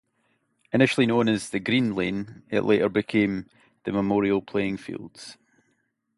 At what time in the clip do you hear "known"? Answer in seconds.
1.05-1.29